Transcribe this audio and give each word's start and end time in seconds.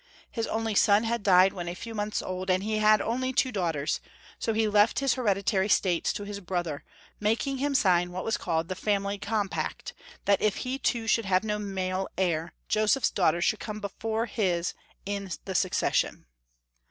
His 0.31 0.47
only 0.47 0.73
son 0.73 1.03
had 1.03 1.21
died 1.21 1.53
when 1.53 1.67
a 1.67 1.75
few 1.75 1.93
months 1.93 2.23
old, 2.23 2.49
and 2.49 2.63
he 2.63 2.79
had 2.79 3.01
only 3.01 3.31
two 3.31 3.51
daughters; 3.51 3.99
so 4.39 4.51
he 4.51 4.67
left 4.67 4.97
his 4.97 5.13
hereditary 5.13 5.69
states 5.69 6.11
to 6.13 6.23
his 6.23 6.39
brother, 6.39 6.83
making 7.19 7.59
him 7.59 7.75
sign 7.75 8.11
what 8.11 8.25
was 8.25 8.35
called 8.35 8.67
the 8.67 8.73
Family 8.73 9.19
Compact, 9.19 9.93
that 10.25 10.41
if 10.41 10.55
he 10.65 10.79
too 10.79 11.05
should 11.05 11.25
have 11.25 11.43
no 11.43 11.59
male 11.59 12.07
heir, 12.17 12.51
Joseph's 12.67 13.11
daughter 13.11 13.43
should 13.43 13.59
come 13.59 13.79
before 13.79 14.25
his 14.25 14.73
in 15.05 15.29
the 15.45 15.53
succession. 15.53 16.25